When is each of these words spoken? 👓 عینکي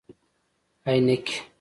👓 0.85 0.87
عینکي 0.93 1.37